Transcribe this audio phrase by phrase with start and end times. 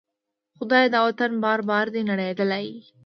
[0.57, 0.87] خدایه!
[0.93, 2.67] دا وطن بار بار دی نړیدلی